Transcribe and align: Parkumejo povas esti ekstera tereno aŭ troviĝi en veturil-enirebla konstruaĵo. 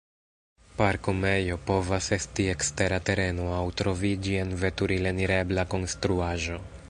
Parkumejo 0.77 1.57
povas 1.67 2.07
esti 2.17 2.45
ekstera 2.55 2.99
tereno 3.11 3.47
aŭ 3.59 3.63
troviĝi 3.83 4.35
en 4.45 4.57
veturil-enirebla 4.67 5.69
konstruaĵo. 5.75 6.59